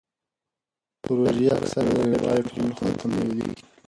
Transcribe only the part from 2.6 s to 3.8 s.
لخوا تمویلیږي.